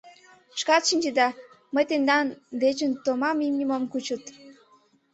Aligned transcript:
—Шкат 0.59 0.83
шинчеда, 0.89 1.27
мый 1.73 1.85
тендан 1.89 2.27
дечын 2.61 2.91
томам 3.03 3.37
имньым 3.47 3.71
ом 3.77 3.83
кучылт. 3.91 4.25